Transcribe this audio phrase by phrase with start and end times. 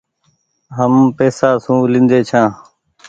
[0.77, 2.47] هم پئيسا سون لينڍي ڇآن۔